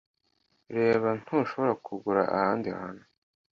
Reba, 0.75 1.09
ntushobora 1.21 1.73
kugura 1.85 2.21
ahandi 2.35 2.67
hantu. 2.77 3.03